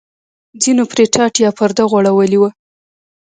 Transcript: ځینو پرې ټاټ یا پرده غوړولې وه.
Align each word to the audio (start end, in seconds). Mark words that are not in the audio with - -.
ځینو 0.61 0.83
پرې 0.91 1.03
ټاټ 1.13 1.33
یا 1.43 1.49
پرده 1.57 1.83
غوړولې 1.91 2.37
وه. 2.39 2.49